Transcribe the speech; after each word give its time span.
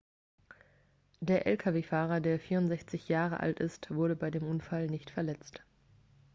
der 1.19 1.45
lkw-fahrer 1.45 2.21
der 2.21 2.39
64 2.39 3.07
jahre 3.07 3.39
alt 3.39 3.59
ist 3.59 3.91
wurde 3.93 4.15
bei 4.15 4.31
dem 4.31 4.41
unfall 4.47 4.87
nicht 4.87 5.11
verletzt 5.11 5.61